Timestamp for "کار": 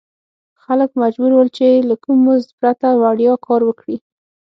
3.45-3.61